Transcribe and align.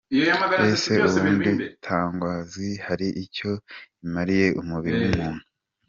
Ese 0.71 0.91
ubundi 1.17 1.65
Tangawizi 1.85 2.69
hari 2.85 3.07
icyo 3.23 3.51
imariye 4.05 4.47
umubiri 4.61 4.95
w’umuntu?. 5.01 5.43